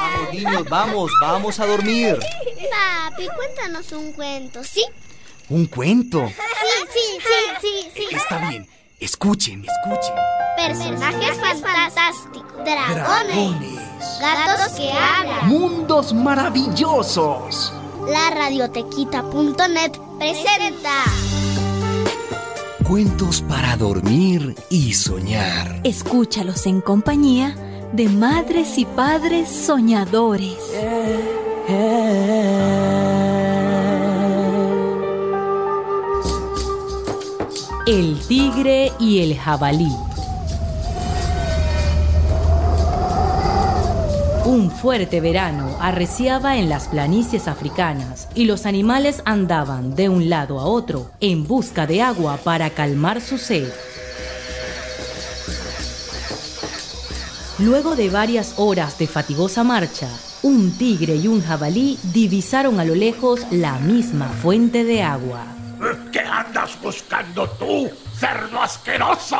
Vamos, 0.00 0.32
niños, 0.32 0.64
vamos, 0.68 1.12
vamos 1.20 1.60
a 1.60 1.66
dormir. 1.66 2.18
Papi, 2.70 3.28
cuéntanos 3.34 3.92
un 3.92 4.12
cuento, 4.12 4.62
¿sí? 4.64 4.84
¿Un 5.48 5.66
cuento? 5.66 6.28
Sí, 6.28 6.34
sí, 6.92 7.18
sí, 7.20 7.90
sí, 7.94 8.06
sí. 8.08 8.14
Está 8.14 8.48
bien. 8.48 8.68
Escuchen, 9.00 9.64
escuchen. 9.64 10.14
Personajes 10.56 11.40
fantásticos. 11.40 12.64
Dragones. 12.64 13.26
Dragones. 13.26 14.20
Gatos 14.20 14.72
que 14.72 14.90
hablan. 14.90 15.48
Mundos 15.48 16.12
maravillosos. 16.12 17.72
La 18.08 18.30
radiotequita.net 18.30 19.92
presenta. 20.18 21.04
Cuentos 22.86 23.42
para 23.42 23.76
dormir 23.76 24.56
y 24.70 24.94
soñar. 24.94 25.80
Escúchalos 25.84 26.66
en 26.66 26.80
compañía 26.80 27.54
de 27.92 28.08
madres 28.08 28.78
y 28.78 28.84
padres 28.84 29.48
soñadores. 29.48 30.56
El 37.86 38.18
tigre 38.28 38.92
y 39.00 39.20
el 39.20 39.36
jabalí. 39.36 39.90
Un 44.44 44.70
fuerte 44.70 45.20
verano 45.20 45.76
arreciaba 45.80 46.56
en 46.56 46.68
las 46.68 46.88
planicies 46.88 47.48
africanas 47.48 48.28
y 48.34 48.44
los 48.44 48.66
animales 48.66 49.22
andaban 49.24 49.94
de 49.94 50.08
un 50.08 50.30
lado 50.30 50.60
a 50.60 50.64
otro 50.64 51.10
en 51.20 51.46
busca 51.46 51.86
de 51.86 52.02
agua 52.02 52.38
para 52.44 52.70
calmar 52.70 53.20
su 53.20 53.38
sed. 53.38 53.68
Luego 57.58 57.96
de 57.96 58.08
varias 58.08 58.54
horas 58.56 58.98
de 58.98 59.08
fatigosa 59.08 59.64
marcha, 59.64 60.08
un 60.42 60.70
tigre 60.78 61.16
y 61.16 61.26
un 61.26 61.42
jabalí 61.42 61.98
divisaron 62.04 62.78
a 62.78 62.84
lo 62.84 62.94
lejos 62.94 63.44
la 63.50 63.80
misma 63.80 64.28
fuente 64.28 64.84
de 64.84 65.02
agua. 65.02 65.44
¿Qué 66.12 66.20
andas 66.20 66.80
buscando 66.80 67.48
tú, 67.50 67.90
cerdo 68.16 68.62
asqueroso? 68.62 69.36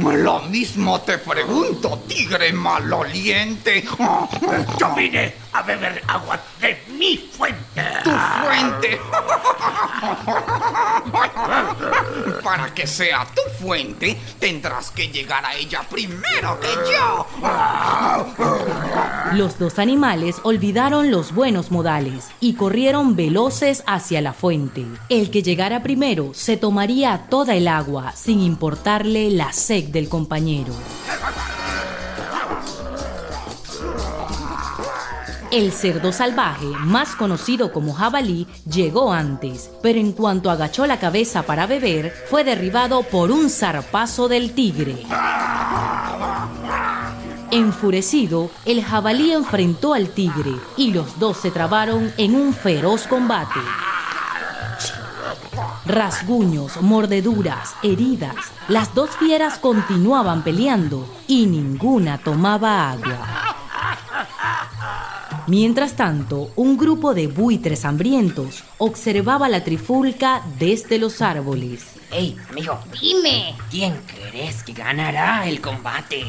Lo 0.00 0.40
mismo 0.42 1.00
te 1.02 1.18
pregunto, 1.18 2.02
tigre 2.08 2.52
maloliente. 2.52 3.84
Yo 4.80 4.94
vine 4.96 5.32
a 5.52 5.62
beber 5.62 6.02
agua 6.08 6.40
de 6.60 6.76
mi 6.98 7.16
fuente. 7.16 7.82
Tu 8.04 8.10
fuente. 8.10 9.00
Para 12.42 12.72
que 12.74 12.86
sea 12.86 13.26
tu 13.34 13.64
fuente, 13.64 14.18
tendrás 14.38 14.90
que 14.90 15.08
llegar 15.08 15.44
a 15.44 15.54
ella 15.54 15.82
primero 15.88 16.58
que 16.60 16.68
yo. 16.92 17.26
Los 19.32 19.58
dos 19.58 19.78
animales 19.78 20.36
olvidaron 20.42 21.10
los 21.10 21.34
buenos 21.34 21.70
modales 21.70 22.28
y 22.40 22.54
corrieron 22.54 23.16
veloces 23.16 23.82
hacia 23.86 24.20
la 24.20 24.32
fuente. 24.32 24.84
El 25.08 25.30
que 25.30 25.42
llegara 25.42 25.82
primero 25.82 26.32
se 26.34 26.56
tomaría 26.56 27.26
toda 27.28 27.54
el 27.54 27.68
agua 27.68 28.12
sin 28.12 28.40
importarle 28.40 29.30
la 29.30 29.52
sed 29.52 29.84
del 29.84 30.08
compañero. 30.08 30.72
El 35.56 35.72
cerdo 35.72 36.12
salvaje, 36.12 36.66
más 36.80 37.16
conocido 37.16 37.72
como 37.72 37.94
jabalí, 37.94 38.46
llegó 38.70 39.10
antes, 39.10 39.70
pero 39.82 39.98
en 39.98 40.12
cuanto 40.12 40.50
agachó 40.50 40.86
la 40.86 40.98
cabeza 40.98 41.44
para 41.44 41.66
beber, 41.66 42.12
fue 42.28 42.44
derribado 42.44 43.02
por 43.04 43.30
un 43.30 43.48
zarpazo 43.48 44.28
del 44.28 44.52
tigre. 44.52 45.02
Enfurecido, 47.50 48.50
el 48.66 48.84
jabalí 48.84 49.32
enfrentó 49.32 49.94
al 49.94 50.10
tigre 50.10 50.52
y 50.76 50.92
los 50.92 51.18
dos 51.18 51.38
se 51.38 51.50
trabaron 51.50 52.12
en 52.18 52.34
un 52.34 52.52
feroz 52.52 53.06
combate. 53.06 53.60
Rasguños, 55.86 56.82
mordeduras, 56.82 57.76
heridas. 57.82 58.36
Las 58.68 58.94
dos 58.94 59.08
fieras 59.16 59.58
continuaban 59.58 60.44
peleando 60.44 61.08
y 61.26 61.46
ninguna 61.46 62.18
tomaba 62.18 62.90
agua. 62.90 63.45
Mientras 65.48 65.94
tanto, 65.94 66.50
un 66.56 66.76
grupo 66.76 67.14
de 67.14 67.28
buitres 67.28 67.84
hambrientos 67.84 68.64
observaba 68.78 69.48
la 69.48 69.62
trifulca 69.62 70.42
desde 70.58 70.98
los 70.98 71.22
árboles. 71.22 71.95
Ey, 72.10 72.36
amigo, 72.50 72.78
Dime, 73.00 73.54
¿quién 73.70 74.00
crees 74.06 74.62
que 74.62 74.72
ganará 74.72 75.46
el 75.48 75.60
combate? 75.60 76.24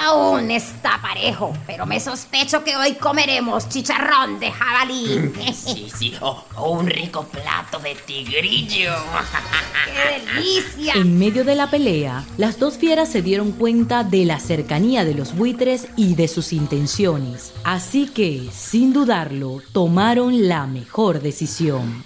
aún 0.00 0.50
está 0.50 1.00
parejo, 1.00 1.52
pero 1.66 1.86
me 1.86 2.00
sospecho 2.00 2.64
que 2.64 2.76
hoy 2.76 2.94
comeremos 2.94 3.68
chicharrón 3.68 4.40
de 4.40 4.50
jabalí. 4.50 5.32
Sí, 5.54 5.88
sí, 5.96 6.14
o, 6.20 6.44
o 6.56 6.70
un 6.70 6.86
rico 6.88 7.24
plato 7.26 7.78
de 7.78 7.94
tigrillo. 7.94 8.92
¡Qué 9.86 10.20
delicia! 10.34 10.94
En 10.94 11.18
medio 11.18 11.44
de 11.44 11.54
la 11.54 11.70
pelea, 11.70 12.24
las 12.36 12.58
dos 12.58 12.76
fieras 12.78 13.10
se 13.10 13.22
dieron 13.22 13.52
cuenta 13.52 14.02
de 14.04 14.24
la 14.24 14.40
cercanía 14.40 15.04
de 15.04 15.14
los 15.14 15.34
buitres 15.36 15.86
y 15.96 16.14
de 16.14 16.28
sus 16.28 16.52
intenciones. 16.52 17.52
Así 17.64 18.08
que, 18.08 18.48
sin 18.52 18.92
dudarlo, 18.92 19.60
tomaron 19.72 20.48
la 20.48 20.66
mejor 20.66 21.20
decisión. 21.20 22.04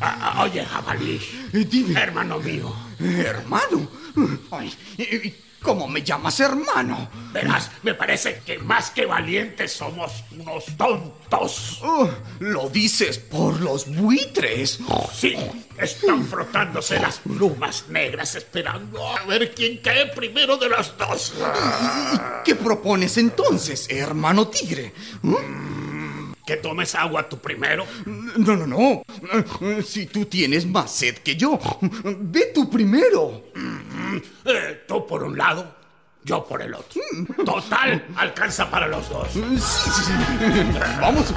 Ah, 0.00 0.42
Oye, 0.42 0.64
jabalí. 0.64 1.20
Dime. 1.52 2.00
Hermano 2.00 2.38
mío. 2.38 2.74
Hermano. 2.98 3.88
Ay, 4.50 4.74
¿y 4.98 5.34
¿Cómo 5.62 5.86
me 5.86 6.02
llamas 6.02 6.40
hermano? 6.40 7.10
Verás, 7.32 7.70
me 7.82 7.92
parece 7.92 8.40
que 8.46 8.58
más 8.58 8.90
que 8.90 9.04
valientes 9.04 9.72
somos 9.72 10.24
unos 10.38 10.64
tontos. 10.78 11.80
Oh, 11.82 12.08
lo 12.38 12.70
dices 12.70 13.18
por 13.18 13.60
los 13.60 13.86
buitres. 13.94 14.78
Sí, 15.12 15.36
están 15.78 16.24
frotándose 16.24 16.98
las 16.98 17.18
plumas 17.18 17.84
negras 17.88 18.36
esperando 18.36 19.06
a 19.06 19.26
ver 19.26 19.54
quién 19.54 19.78
cae 19.78 20.06
primero 20.06 20.56
de 20.56 20.70
los 20.70 20.96
dos. 20.96 21.34
¿Qué 22.42 22.54
propones 22.54 23.18
entonces, 23.18 23.86
hermano 23.90 24.48
tigre? 24.48 24.94
Que 26.50 26.56
tomes 26.56 26.96
agua 26.96 27.28
tú 27.28 27.38
primero. 27.38 27.86
No, 28.04 28.56
no, 28.56 28.66
no. 28.66 29.02
Si 29.84 30.06
tú 30.06 30.24
tienes 30.24 30.66
más 30.66 30.90
sed 30.90 31.18
que 31.18 31.36
yo, 31.36 31.60
ve 32.02 32.50
tú 32.52 32.68
primero. 32.68 33.44
Eh, 34.44 34.82
tú 34.88 35.06
por 35.06 35.22
un 35.22 35.38
lado, 35.38 35.72
yo 36.24 36.44
por 36.44 36.60
el 36.60 36.74
otro. 36.74 37.00
Total, 37.46 38.04
alcanza 38.16 38.68
para 38.68 38.88
los 38.88 39.08
dos. 39.08 39.28
Sí, 39.32 39.40
sí, 39.60 39.90
sí. 40.06 40.12
Vamos. 41.00 41.32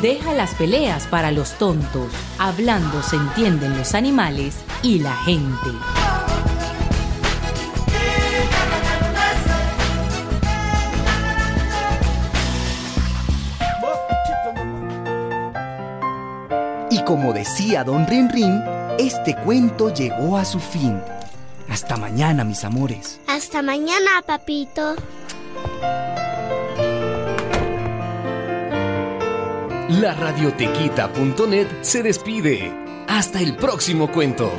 Deja 0.00 0.32
las 0.34 0.54
peleas 0.54 1.08
para 1.08 1.32
los 1.32 1.58
tontos. 1.58 2.12
Hablando 2.38 3.02
se 3.02 3.16
entienden 3.16 3.76
los 3.76 3.96
animales 3.96 4.58
y 4.84 5.00
la 5.00 5.16
gente. 5.16 5.70
Como 17.10 17.32
decía 17.32 17.82
don 17.82 18.06
Rin 18.06 18.30
Rin, 18.30 18.62
este 18.96 19.34
cuento 19.34 19.92
llegó 19.92 20.36
a 20.36 20.44
su 20.44 20.60
fin. 20.60 21.02
Hasta 21.68 21.96
mañana, 21.96 22.44
mis 22.44 22.62
amores. 22.62 23.20
Hasta 23.26 23.62
mañana, 23.62 24.22
papito. 24.24 24.94
La 29.88 30.14
radiotequita.net 30.14 31.66
se 31.80 32.04
despide. 32.04 32.72
Hasta 33.08 33.40
el 33.40 33.56
próximo 33.56 34.12
cuento. 34.12 34.52